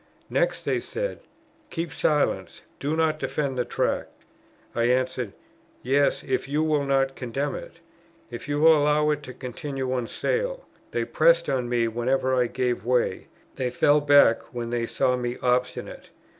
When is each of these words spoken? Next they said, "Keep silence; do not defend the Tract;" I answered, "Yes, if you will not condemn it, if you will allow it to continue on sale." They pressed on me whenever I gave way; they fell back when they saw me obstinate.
Next 0.31 0.65
they 0.65 0.79
said, 0.79 1.19
"Keep 1.69 1.91
silence; 1.91 2.63
do 2.79 2.95
not 2.97 3.19
defend 3.19 3.55
the 3.55 3.63
Tract;" 3.65 4.09
I 4.73 4.85
answered, 4.85 5.31
"Yes, 5.83 6.23
if 6.25 6.49
you 6.49 6.63
will 6.63 6.85
not 6.85 7.15
condemn 7.15 7.53
it, 7.53 7.73
if 8.31 8.47
you 8.47 8.59
will 8.59 8.75
allow 8.75 9.11
it 9.11 9.21
to 9.21 9.31
continue 9.35 9.93
on 9.93 10.07
sale." 10.07 10.65
They 10.89 11.05
pressed 11.05 11.49
on 11.51 11.69
me 11.69 11.87
whenever 11.87 12.33
I 12.33 12.47
gave 12.47 12.83
way; 12.83 13.27
they 13.57 13.69
fell 13.69 14.01
back 14.01 14.41
when 14.51 14.71
they 14.71 14.87
saw 14.87 15.15
me 15.15 15.37
obstinate. 15.43 16.09